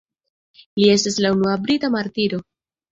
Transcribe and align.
Li 0.81 0.87
estas 0.95 1.21
la 1.27 1.33
unua 1.39 1.55
brita 1.69 1.95
martiro. 2.01 2.45